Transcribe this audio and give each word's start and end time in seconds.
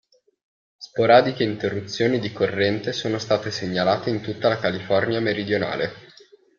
Sporadiche 0.79 1.43
interruzioni 1.43 2.17
di 2.17 2.33
corrente 2.33 2.91
sono 2.91 3.19
state 3.19 3.51
segnalate 3.51 4.09
in 4.09 4.19
tutta 4.19 4.49
la 4.49 4.57
California 4.57 5.19
meridionale. 5.19 5.91